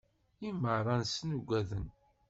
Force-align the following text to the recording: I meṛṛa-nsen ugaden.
I 0.47 0.49
meṛṛa-nsen 0.61 1.35
ugaden. 1.39 1.85